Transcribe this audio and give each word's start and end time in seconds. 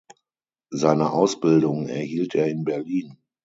Seine 0.71 1.11
Ausbildung 1.11 1.87
erhielt 1.87 2.33
er 2.33 2.47
in 2.47 2.63
Berlin. 2.63 3.19